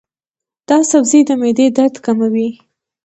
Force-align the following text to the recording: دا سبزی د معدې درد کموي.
دا 0.69 0.77
سبزی 0.91 1.19
د 1.27 1.29
معدې 1.41 1.67
درد 1.77 1.95
کموي. 2.05 2.49